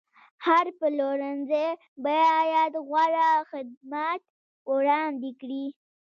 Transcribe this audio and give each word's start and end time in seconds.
هر 0.45 0.65
پلورنځی 0.79 1.67
باید 2.05 2.73
غوره 2.87 3.29
خدمات 3.51 4.21
وړاندې 4.71 5.31
کړي. 5.41 5.65